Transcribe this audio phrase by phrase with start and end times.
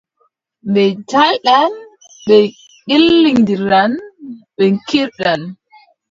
[0.73, 1.71] Ɓe njaldan,
[2.27, 3.93] ɓe ngillindiran,
[4.57, 5.41] ɓe kiirdan.